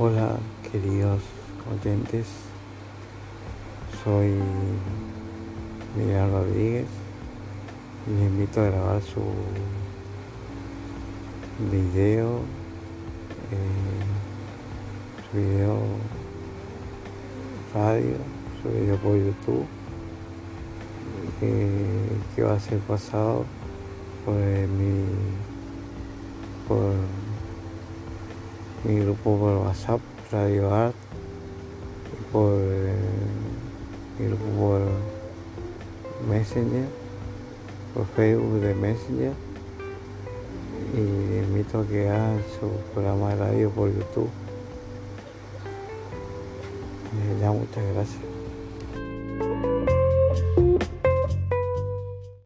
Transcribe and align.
Hola 0.00 0.38
queridos 0.70 1.20
oyentes, 1.68 2.28
soy 4.04 4.32
Miguel 5.96 6.30
Rodríguez 6.30 6.86
y 8.06 8.10
les 8.12 8.30
invito 8.30 8.60
a 8.60 8.66
grabar 8.66 9.02
su 9.02 9.20
video, 11.72 12.42
eh, 13.50 14.04
su 15.32 15.36
video 15.36 15.78
radio, 17.74 18.18
su 18.62 18.68
video 18.68 18.96
por 18.98 19.16
YouTube, 19.16 19.66
eh, 21.42 22.18
que 22.36 22.42
va 22.44 22.52
a 22.52 22.60
ser 22.60 22.78
pasado 22.78 23.44
por 24.24 24.36
mi 24.36 25.06
por 26.68 26.92
mi 28.84 29.00
grupo 29.00 29.36
por 29.36 29.56
WhatsApp, 29.66 30.00
Radio 30.30 30.72
Art, 30.72 30.94
por 32.32 32.52
eh, 32.54 32.94
mi 34.18 34.26
grupo 34.26 34.44
por 34.58 34.80
Messenger, 36.28 36.86
por 37.94 38.06
Facebook 38.06 38.60
de 38.60 38.74
Messenger, 38.74 39.32
y 40.94 41.38
invito 41.44 41.80
a 41.80 41.86
que 41.86 42.08
hagan 42.08 42.42
su 42.58 42.68
programa 42.92 43.30
de 43.30 43.36
radio 43.36 43.70
por 43.70 43.88
YouTube. 43.88 44.30
Eh, 47.14 47.40
ya 47.40 47.50
muchas 47.50 47.84
gracias. 47.94 48.47